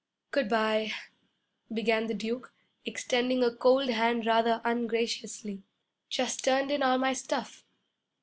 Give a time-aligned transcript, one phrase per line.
[0.31, 0.93] 'Good bye,'
[1.71, 2.51] began the Duke,
[2.85, 5.61] extending a cold hand rather ungraciously.
[6.09, 7.63] 'Jus' turned in all my stuff.'